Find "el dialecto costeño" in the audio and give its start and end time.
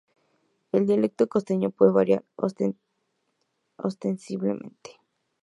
0.71-1.69